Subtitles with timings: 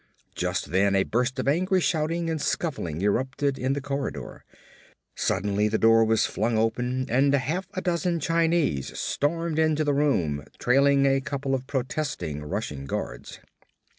[0.33, 4.43] Just then a burst of angry shouting and scuffling erupted in the corridor.
[5.15, 10.43] Suddenly the door was flung open and half a dozen Chinese stormed into the room
[10.57, 13.41] trailing a couple of protesting Russian guards.